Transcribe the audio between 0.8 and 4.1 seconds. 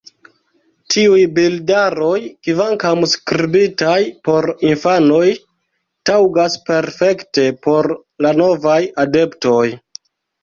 Tiuj bildaroj, kvankam skribitaj